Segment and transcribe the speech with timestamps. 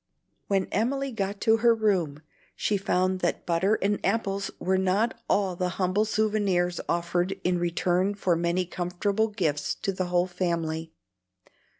[0.47, 2.23] When Emily got to her room,
[2.55, 8.15] she found that butter and apples were not all the humble souvenirs offered in return
[8.15, 10.91] for many comfortable gifts to the whole family.